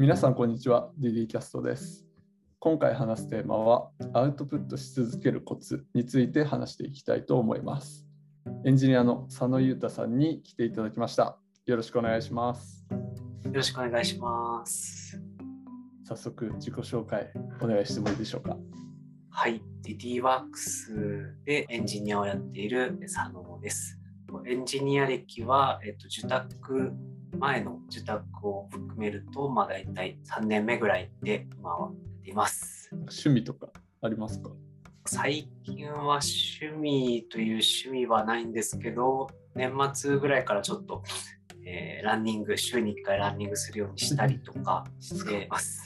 [0.00, 0.88] 皆さんこんにちは。
[0.98, 2.06] DD キャストです。
[2.58, 8.06] 今回話すテーマはアウトプットし続けるコツについて話していきたいと思います。
[8.64, 11.36] エンジニアの佐野裕太さんに来ていただきました。
[11.66, 12.86] よろしくお願いします。
[13.44, 15.20] よろしくお願いします。
[16.08, 17.30] 早速自己紹介
[17.60, 18.56] お願いしてもいいでしょうか。
[19.28, 19.60] はい。
[19.82, 23.98] DDWorks でエンジニアをやっている佐野です。
[24.46, 26.90] エンジニア歴は、えっと、受託
[27.40, 32.90] 前の受託を含めると、まあ、大体3年目ぐらいで今はやっています。
[32.92, 33.68] 趣味とか
[34.02, 34.50] ありますか？
[35.06, 41.02] 最近は趣味という趣味はないんですけど、年末ぐらいからちょっと、
[41.64, 45.82] えー、ランニング、週に1回ランニングするようにしたりとかしてます。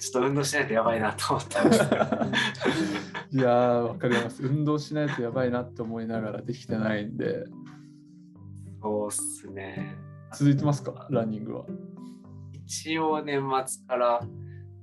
[0.00, 1.82] ちょっと運動しないとやばいなと思ってます。
[3.36, 4.42] いやー、わかります。
[4.42, 7.44] 運動しないとやばいなって思いながらできてないんで。
[8.80, 9.94] そうっすね。
[10.34, 11.06] 続いてますか？
[11.10, 11.64] ランニングは。
[12.52, 14.20] 一応年末から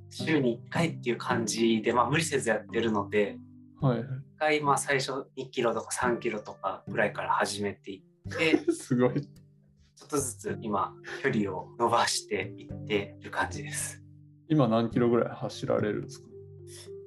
[0.10, 3.38] 週に1回っていう感じで、まあ、無理せずやってるので、
[3.82, 4.06] はい、1
[4.38, 9.22] 回まあ最初2キロとか3キロとかぐらいから始めていって すごい。
[9.22, 14.04] ちょっとずつ今距離を伸ばしていってる感じです。
[14.50, 16.28] 今何キロぐらい走られるんですか？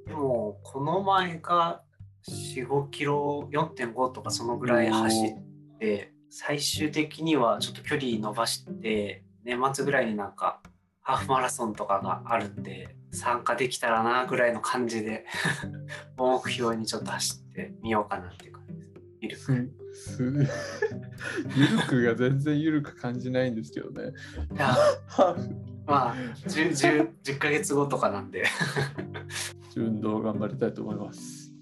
[0.06, 1.82] でもこの前が
[2.28, 10.60] 45キロ4.5とかそのぐらい走って最終的にはちょっと距離伸ばして年末ぐらいになんか
[11.00, 15.24] ハーフマラソンとかがあるんで参加できたらなぐらいの感じで
[16.18, 18.62] 目標にちょっと走ってみようかなっていう感
[19.20, 19.52] じです。
[19.52, 19.58] ゆ
[20.08, 20.50] るく。
[21.56, 24.12] ゆるくが全然ゆるく感じないんですけどね。
[24.52, 24.74] いや
[25.86, 26.14] まあ
[26.48, 28.44] 10, 10, 10ヶ月後とかなんで
[29.76, 31.52] 運動頑張りたいと思います。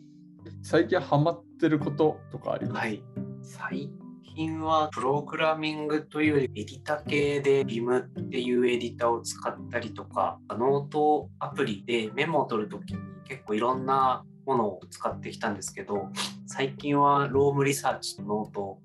[0.63, 2.79] 最近ハマってることとかあります？
[2.79, 3.03] はい
[3.43, 3.91] 最
[4.23, 16.09] 近はプログラミングというよりエディタ系で Vim っていうエディタを使ったりとかノートアプリでメモを取るときに結構いろんなものを使ってきたんですけど
[16.47, 18.79] 最近は Roam Research とノート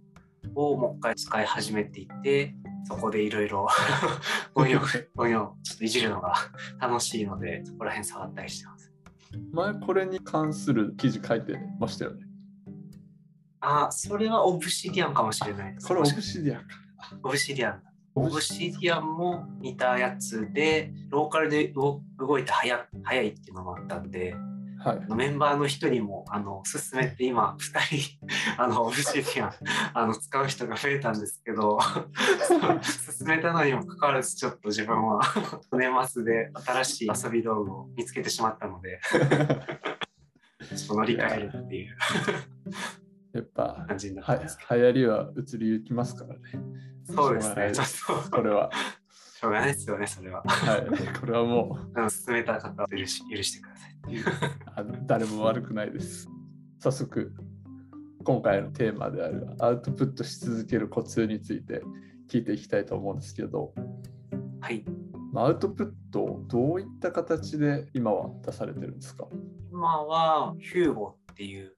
[0.55, 3.67] をもう一回使い始めていてそこでいろいろ
[4.53, 4.81] ゴミを
[5.15, 6.33] ゴミをちょっといじるのが
[6.79, 8.91] 楽しいのでそこら辺触ったりしてます。
[9.51, 12.26] 前これに関する記事書いてましたよね。
[13.59, 15.87] あ、それはオブシディアンかもしれないです。
[15.87, 16.67] これオブシディアンか。
[17.23, 17.81] オブシディアン。
[18.15, 22.01] オブシディアンも似たやつで、ローカルで動
[22.39, 24.35] いて早早いっていうのもあったんで、
[24.79, 28.17] はい、メンバーの人にもあの勧めて今2人
[28.61, 29.53] あのオブシディアン
[29.93, 35.21] あの使う人が増えたんですけど勧めたのにもかかわらずちょっと自分は
[35.73, 41.97] 年末で新しい遊び道具を見つけてしまったので ちょっと乗り換えるっていう
[43.33, 46.39] やっぱ感じになってますは流行りは移りゆきますからね。
[47.05, 48.31] そうですね、ちょっと。
[48.31, 48.69] これは。
[49.39, 50.41] しょうがないですよね、それは。
[50.45, 52.09] はい、これはもう。
[52.09, 53.93] 進めた方は許し許してください
[54.75, 55.05] あの。
[55.05, 56.27] 誰も悪くないです。
[56.79, 57.33] 早速、
[58.23, 61.81] 今回のテーマであるアウトプットし続けるコツについて
[62.29, 63.73] 聞いていきたいと思うんですけど、
[64.59, 64.83] はい。
[65.35, 69.27] アウトプットをどういった形で今は出されてるんですか？
[69.71, 71.73] 今はヒューゴっていう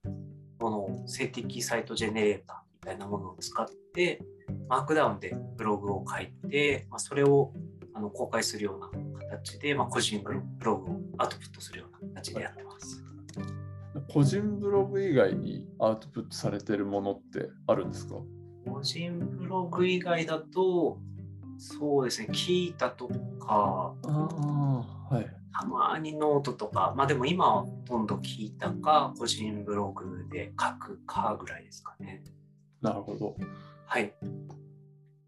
[0.60, 4.22] ものを静的サイトジェネレーターみたいなものを使って
[4.68, 7.54] マークダウンでブログを書いて、まあ、それを
[7.94, 8.90] あの公開するような
[9.30, 10.34] 形で、まあ、個人ブ
[10.66, 13.04] ログをアウトプットするような形でやってます。
[14.12, 18.16] 個人ブログ以外にアウトプットされてるものってあるんですか？
[18.66, 21.00] 個人ブログ以外だと
[21.58, 32.24] そうですね聞いたとかあ、はい、たまにノートとか、まあでも今はほとんど聞いたか、個人ブログで書くかぐらいですかね。
[32.82, 33.36] なるほど。
[33.86, 34.14] はい。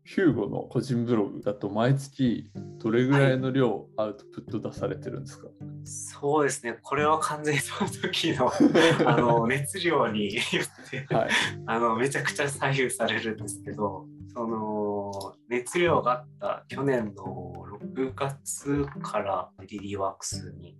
[0.03, 2.49] ヒューゴの個人ブログだと毎月
[2.79, 5.55] どれぐらいの量アウトプット出されてるんですか、はい、
[5.85, 8.51] そうですね、これは完全にその時の
[9.07, 11.29] あの熱量によって、はい、
[11.65, 20.78] あのめちゃくちゃ左右されるんですけど、その熱量があった去年の6月からリリーワークスに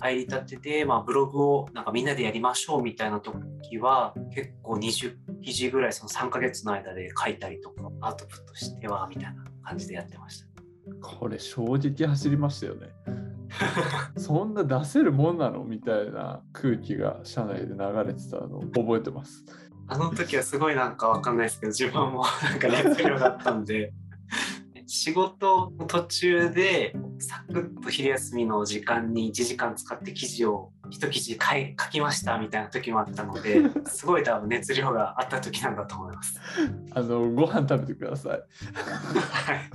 [0.00, 10.46] 入りたてで、まあ、ブログをなんかみんなでやりましょうみたいな時は結構20記事ぐらいその3ヶ月の間で書いたりとかアウトプットしてはみたいな感じでやってました。
[11.02, 12.88] これ正直走りましたよね。
[14.16, 19.44] そんな出せるもんなのみたいな空気が社内で流れてたのを覚えてます。
[19.90, 23.92] あの時はすごいなんかわかんないですけど自分もなんか熱量があったんで
[25.08, 31.38] 仕事の途中でサクッと昼休みの時間に1時間使って記事を一記事書
[31.82, 36.38] 書きましたみたいな時もあったので すごい多分熱量があった時なんだと思います。
[36.92, 38.42] あのご飯食べてください。
[39.14, 39.70] はい。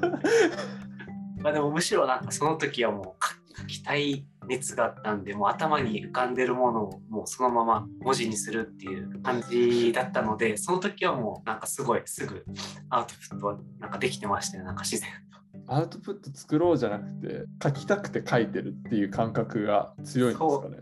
[1.42, 12.46] まあでもむしろなんかその時はもう書きたい熱があったんでもう頭に浮かんでるものをもうそのまま文字にするっていう感じだったのでその時はもうなんかすごいすぐ
[12.90, 15.74] アウトプットはなんかできてましたねなんか自然と。
[15.74, 20.80] アウトプット作ろうじゃなくて書きたくて書いてるっていう感覚が強いんですかね。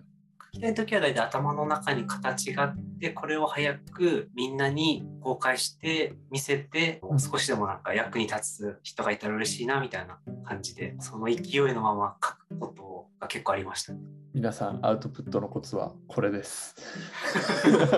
[0.53, 13.93] 書きたい時は大体頭の中に形があってこれを早くみんなに公開して見せて少しでもなんか役に立つ人がいたら嬉しいなみたいな感じでその勢いのまま書くことが結構ありました、
[14.33, 16.75] 皆さんアウトプットのコツはこれです。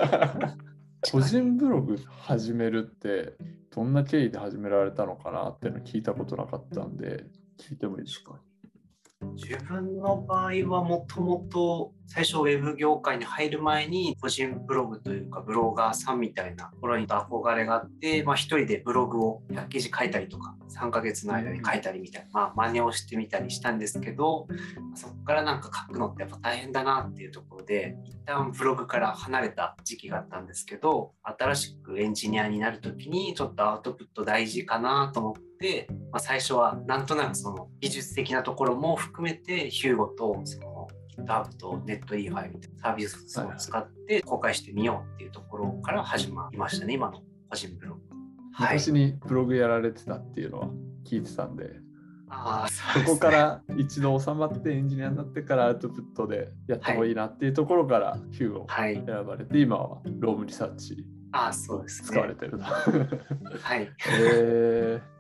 [1.12, 3.36] 個人ブログ始めるって
[3.76, 7.26] どんな経緯で始められたのかなっていうの聞いたことなかったんで
[7.58, 8.40] 聞いてもいいですか？
[9.36, 24.48] 自分の場合はもともと最初ウェブ業界に入る前に個人ブログというかブロガーさんみたいなところに憧れがあって、まあ、人でブログを100記事書いたりとか3ヶ月の間に書いたりみたいな、まあ、真似をしてみたりしたんですけど
[24.96, 35.53] そこからなんか書くのってやっぱ大変だなっていうところで一旦ブログから離れた時期があったんですけど新しくエンジニアになる時にちょっとアウトプット大事かなと思って、
[36.12, 40.88] まあ、最初はなんとなくその技術的なところも含めてヒューゴとその
[41.18, 48.02] GitHub と NetEFI みたいなサービスを使って公開してみようっていうところから始まりましたね、今の個人ブログ。
[48.60, 50.68] 昔にブログやられてたっていうのは
[51.06, 51.72] 聞いてたんで、
[52.30, 62.66] あそそこから一度収まってエンジニアになってからアウトプットでやった方がいいなっていうところからヒューを選ばれて、はい、今はロームリサーチあそうです、使われてるな。
[62.66, 63.90] はい。
[64.08, 65.13] えー、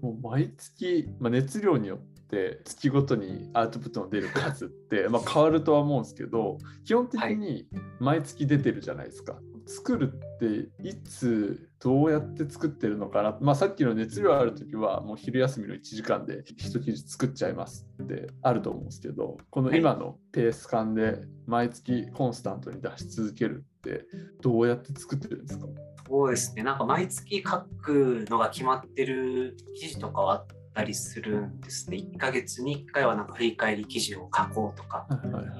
[0.00, 1.98] もう毎月、まあ、熱量によっ
[2.28, 7.66] て月ごとにアウトプットの出る数って まあ変わるとは思うんですけど基本的に
[8.00, 9.32] 毎月出てるじゃないですか。
[9.34, 24.06] はい、作るっていつどうやって作ってるのかな、まあ、さっきの熱量ある時はもう昼休みの1時間で一記事作っちゃいますってあると思うんですけどこの今のペース感で毎月コンスタントに出し続けるって
[24.42, 25.66] どうやって作ってるんですか？
[26.08, 31.96] そうですねなんか毎月書くのが決まってる記事とかはあったりするんですね。
[31.96, 35.08] 1ヶ月に1回はなんか振り返り記事を書こうとか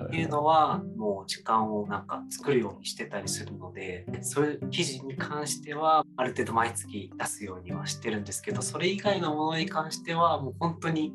[0.07, 11.15] っていうのはもう時間をなんか作るようにしてたりするのでそういう記事に関してはある程度毎月出すようにはしてるんですけどそれ以外のものに関してはもう本当に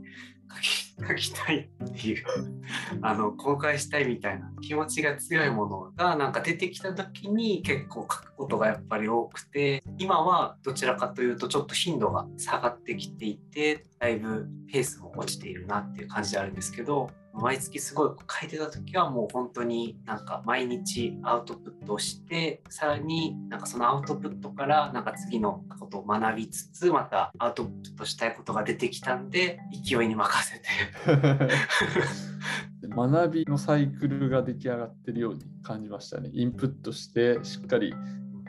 [1.07, 2.25] 書きたいっていう
[3.01, 18.09] あの公開したいみたいな気持ちが強いものがなんか出てきた時に結構書くことがやっぱり多くて今はどちらかというとちょっと頻度が下がってきていてだいぶペースも落ちているなっていう感じであるんですけど毎月すごい
[18.41, 30.67] 書いてた時はもう本当になんか毎日アウトプットをしてさらになんかそのアウトプットからなんか次のことを学びつつまたアウトプットしたいことが出てきたんで勢いに任せて
[32.87, 36.29] 学びのサイクルが出来上がってるように感じましたね。
[36.33, 37.95] インプットしてしっかり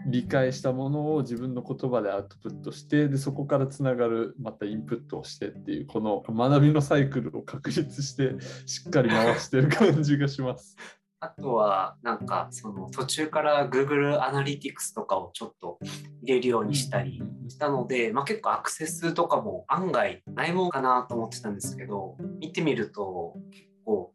[0.07, 8.35] 理解したものを自分の言葉でアウトプットしてでそこからつながるまたインプットをしてっていうこの学びのサイクルを確立して
[8.67, 10.77] しっかり回してる感じがします。
[11.21, 15.79] あとはなんかその途中から Google アナリティクスとかをちょっと
[16.23, 23.74] 入れるようにしたりしたので、まあ、結構アクセスとかも案外ないもんかなと思ってたんですけど見てみると結構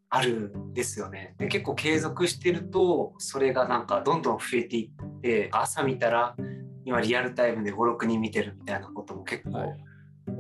[0.10, 1.36] あるんですよね。
[1.38, 6.36] で結構継続してるとそれがなんかどんどん増えていって朝見たら
[6.84, 9.60] 今リアルタイムで56人見てるみたいなことも結構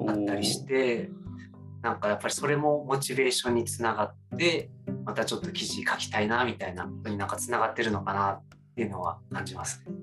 [0.08, 1.10] あったりして、はい、
[1.84, 4.72] なんかやっぱりそれもモチベーションにつながって
[5.06, 8.44] またちょっと記事書きたいなみたいなことになんかつながってるのかなっ
[8.76, 9.94] ていうのは感じますね。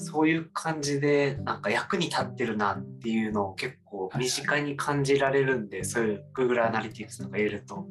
[0.00, 7.88] そういう感じでなんか役に立ってるなっていうのを結構身近に感じられるんで、そういう Google アナリティクスとか入れると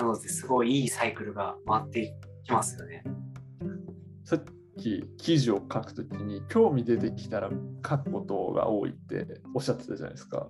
[0.00, 2.10] なのですごいいいサイクルが回ってい
[2.44, 3.04] きますよね。
[4.24, 4.44] さっ
[4.78, 7.50] き記事を書くときに興味出てきたら
[7.86, 10.48] 書くことが多いっておっしゃってたじゃないですか。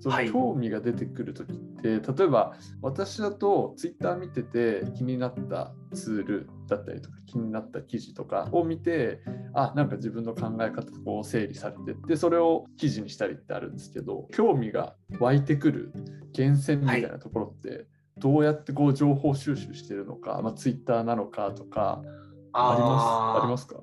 [0.00, 9.20] その興味が出てくる時って、はい、例えば私だとツイッター見てて気になったツールだったりとか気になった記事とかを見て
[9.54, 15.92] あなんか自分の考え方こう整理されてってそれを記事にしたりってあるんですけど興味が湧いてくる
[16.36, 17.86] 源泉みたいなところって、はい
[18.18, 22.02] どうやってこう情報収集してるのか、まあ、ツイッターなのかとか
[22.52, 23.42] あります？
[23.42, 23.76] ありますか？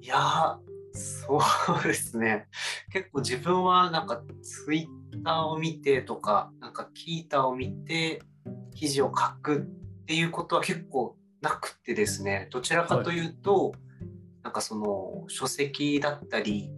[0.00, 0.58] いや
[0.92, 2.48] そうですね。
[2.92, 8.20] 結構自分はなんかツイッターを見てとかなんかキータを見て
[8.74, 12.48] 記事を書くっていうことは結構なくてですね。
[12.50, 13.80] どちらかというと、はい、
[14.44, 16.70] なんかその書籍だったり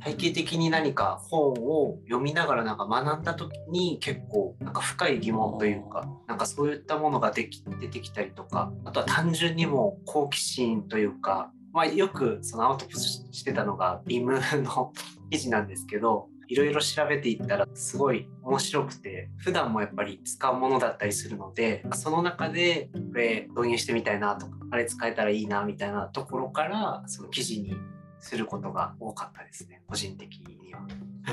[0.00, 14.92] 体系的に何か本を読みながらなんか学んだ時に結構なんか深い疑問というかなんかそういったものができ出てきたりとかあとは単純にも好奇心というか、まあ、よくそのアウトプットしてたのがビームの
[15.30, 27.76] 記事なんですけどいろいろ調べていったらすごい面白くて普段もやっぱり使うものだったりするのでその中でこれ導入してみたいなとかあれ使えたらいいなみたいなところからその記事に
[28.20, 30.80] することが多かったですね個人的には。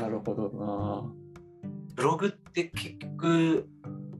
[0.01, 1.27] なるほどな。
[1.95, 3.67] ブログって結局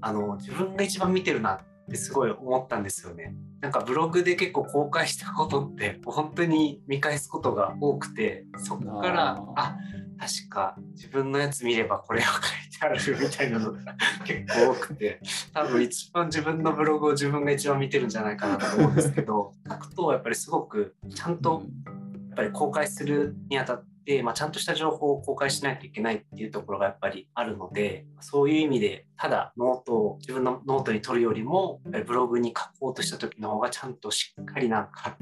[0.01, 1.59] あの自分が一番見てるなっ
[1.89, 3.36] てすごい思ったんですよね。
[3.62, 9.77] なんかブログで結構公開したことって本当に見返すことが多くてそこからあ
[10.19, 13.79] 確か自分のやつ見ればこれが書いてあるみたいなのが
[14.25, 15.19] 結構多くて
[15.53, 21.63] 多分一番自分のブログを自分が一番見てるんじゃないかなと思うんですけど書くとやっぱりすごくちゃんと
[22.38, 35.17] ぱり公開するにあたって、まあ、ちゃんとした情報を公開しないといけないっていうところがやっぱりあるのでそういう意味でただノートを自分のノートに取るよりもやっぱりブログに書こうとした時の方がちゃんとしっかりなんか、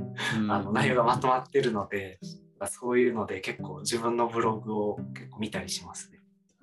[0.50, 2.20] あの内容がまとまってるので
[2.68, 6.15] そういうので結構自分のブログを結構見たりしますね。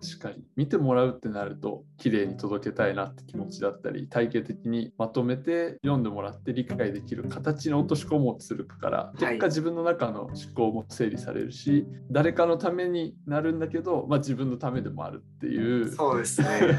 [0.03, 0.45] 確かに。
[0.57, 15.91] 見てもらうってなると綺麗に届けたいなって気持ちだったり体系的にまとめて読んでもらって理解できる形に落とし込もうとするから結果自分の中の思考も整理されるし、はい、誰かのためになるんだけど、まあ、自分のためでもあるっていう。
[15.93, 16.49] そうですね。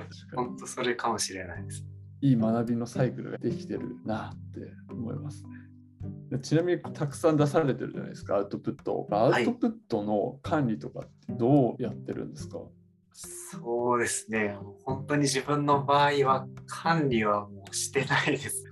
[0.34, 1.84] 本当それかもしれないです。
[2.22, 5.69] いい学びのサイクルができてるなって思いますね
[6.42, 9.06] ちなみにたくさん出されてるじゃないですか、アウトプット。
[9.10, 12.68] アウトプットの管理とかってどうやってるんですか、はい、
[13.12, 18.64] そうですね、本当に自分の場合は管理はもうしてないです。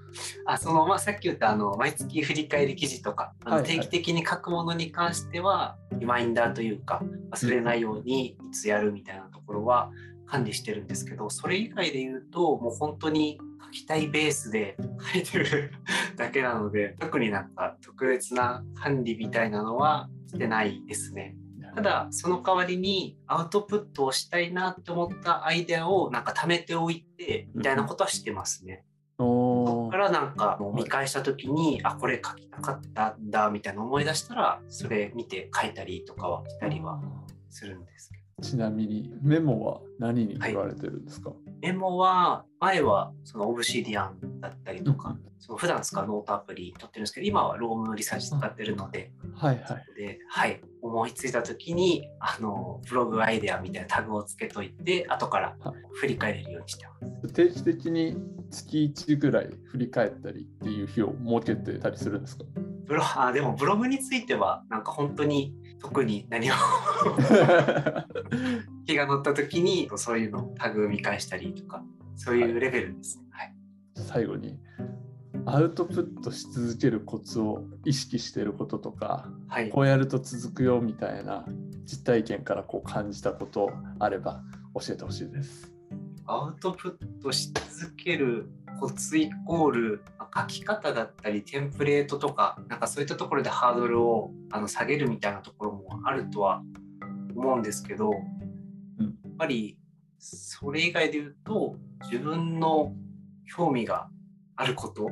[0.47, 9.91] あそのまあ、さっき言ったあの毎月振り返り記事とかあの定期的に書くものに関しては、リマインダーというか忘れないようにいつやるみたいなところは
[10.31, 14.77] 管理してるんですけどそれ以外で言うともう本当に書きたいベースで
[15.13, 15.73] 書いてる
[16.17, 21.37] だけなので特になんか特別な管理みたいなのはしてないですね。
[21.75, 28.85] ただその代わりにアウトプットをしたいなって思ったアイデアをなんか貯めておいてみたいなことはしてますね。
[29.17, 37.01] そこからなんか見返した時にあこれ書きたかったんだみたいな思い出したらそれ見て書いたりとかはしたりは
[37.51, 38.28] するんですけど。
[38.40, 49.85] ちなみにメモは何に取られてるんですか、はい、メモは前はその Obsidian だったりとか、うん、その普段使うノートアプリ取ってるんですけど今は Roam Research 使ってるので、はいはい。
[49.97, 50.61] ではい。
[50.80, 55.57] 思いついた時にあのブログアイデアみたいなタグをつけといて後から
[55.95, 57.33] 振り返れるようにしてます。
[57.33, 58.16] 定期的に
[58.50, 62.45] 月1ぐらい振り返ったりっていう日を設けてたりするんですか？
[62.88, 66.54] ブロあでもブログについてはなんか本当に特に何を
[68.87, 71.85] 気が乗った時にそういうのをタグ見返したりとか
[72.16, 73.54] そういうレベルです、はい、
[73.95, 74.59] 最後に
[75.45, 81.45] アウトプットし続けるコツを意識していることとか、はい、こうやると続くよみたいな
[81.85, 84.42] 実体験からこう感じたことあれば
[84.75, 85.73] 教えてほしいです。
[86.26, 90.02] アウトプットし続けるコツイコール
[90.35, 96.63] 書き方だったりテンプレートとかなんかそういったところでハードルをあの下げるみたいなところもあるとは
[97.35, 99.79] 思うんですけど、うん、やっぱり
[100.19, 102.93] それ以外で言うと自分の
[103.55, 104.09] 興味が
[104.57, 105.09] あること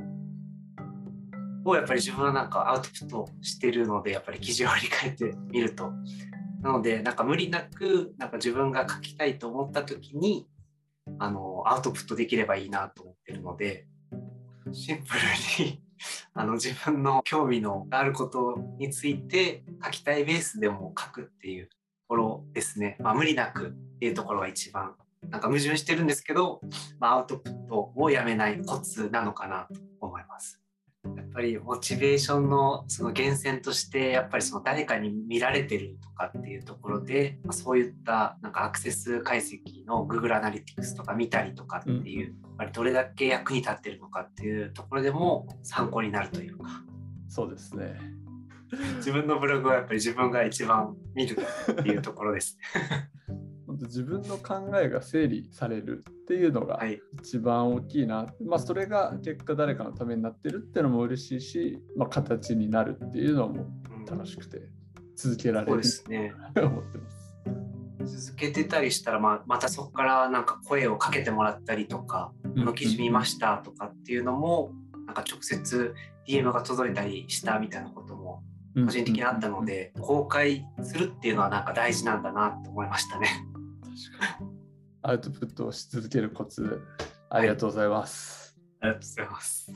[1.64, 5.90] をやっぱり自分はなんかアウトプットしてるのでやっぱり記事を振り返ってみると。
[6.62, 10.48] なのでなんか無理なくなんか自分が書きたいと思った時に
[11.18, 13.86] あのアウトプットできればいいなと思ってるので
[14.76, 15.14] シンプ
[15.58, 15.80] ルに
[16.34, 21.76] あの自分の興味のあることについて書きたいベースでも書くっていうと
[22.08, 24.94] ころですね、まあ、無理なくっていうところが一番
[25.30, 26.60] なんか矛盾してるんですけど、
[27.00, 30.60] まあ、アウトプットをやめないコツなのかなと思います。
[31.36, 46.70] やっぱりモチベーションのその源泉としてやっぱりその誰かに見られてるとかっていうところで、まあ、そういったなんかアクセス解析の Google アナリティクスとか見たりとかっていう、やっぱりどれだけ役に立ってるのかっていうところでも参考になるというか。
[47.28, 48.00] そうですね。
[48.96, 51.36] 自分のブログはやっぱり自分が一番見る
[51.70, 52.58] っていうところです
[53.82, 56.80] 自分の考えが整理されるっていうのが
[57.20, 63.66] 一番大きいな、はい、まあ、それが結果誰かのためになってるっていうのも嬉しいし、まあ、形になるっていうのも
[64.08, 64.62] 楽しくて
[65.16, 66.32] 続けられる、うん、ですね。
[66.56, 67.26] 思ってます。
[68.06, 74.70] 続けてたりしたら、まあ、またそこからなんか声をかけてもらったりとか「この記事見ました」とかっていうのも
[75.06, 75.94] なんか直接
[76.28, 78.42] DM が届いたりしたみたいなことも
[78.84, 83.45] 個人的にあったので、公開するっていうのはなんか大事なんだなと思いましたね。
[85.02, 86.82] アウトプットをし続けるコツ、
[87.30, 88.56] ありがとうございます。
[88.80, 89.72] はい、ありがとうございます。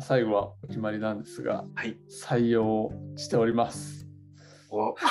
[0.00, 4.06] 最後はお決まりなんですが、はい、採用しております。
[4.70, 4.94] お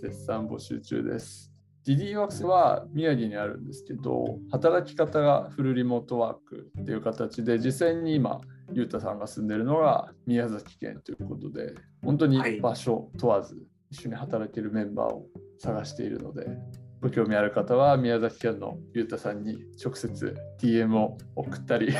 [0.00, 1.52] 絶賛募集中です。
[1.86, 8.40] DD ワークスは宮城にあるんですけど、働き方がフルリモートワークっていう形で、実際に今、
[8.72, 11.74] ゆうたさんが住んでるのが宮崎県ということで、
[12.04, 13.60] 本当に場所問わず
[13.90, 15.26] 一緒に働けるメンバーを
[15.58, 16.46] 探しているので、
[17.02, 21.92] ご興味ある方は宮崎県のゆうたさんに直接 DM を送ったり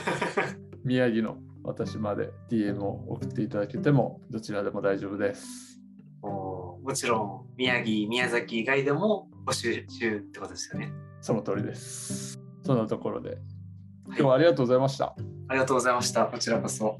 [0.84, 5.78] 宮城の私まで DM を送っていただけてもどちらでも大丈夫です。
[6.22, 10.92] もちろん宮城、宮崎以外でも募集中ってことですよね。
[11.20, 12.40] その通りです。
[12.64, 13.38] そんなところで
[14.06, 15.14] 今日はありがとうございました。
[15.48, 16.24] ありがとうございました。
[16.24, 16.98] こちらこそ。